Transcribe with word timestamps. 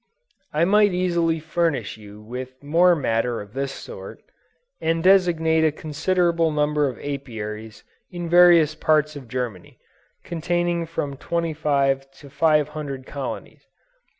I 0.51 0.65
might 0.65 0.93
easily 0.95 1.39
furnish 1.39 1.95
you 1.95 2.23
with 2.23 2.63
more 2.63 2.95
matter 2.95 3.39
of 3.39 3.53
this 3.53 3.71
sort, 3.71 4.23
and 4.81 5.03
designate 5.03 5.63
a 5.63 5.71
considerable 5.71 6.49
number 6.49 6.87
of 6.89 6.97
Apiaries 6.97 7.83
in 8.09 8.27
various 8.27 8.73
parts 8.73 9.15
of 9.15 9.27
Germany, 9.27 9.77
containing 10.23 10.87
from 10.87 11.17
25 11.17 12.09
to 12.13 12.31
500 12.31 13.05
colonies. 13.05 13.67